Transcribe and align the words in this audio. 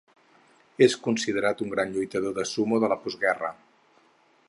És 0.85 0.95
considerat 1.09 1.63
un 1.65 1.71
gran 1.75 1.93
lluitador 1.99 2.35
de 2.41 2.49
sumo 2.55 2.83
de 2.85 2.93
la 2.95 3.01
postguerra. 3.07 3.57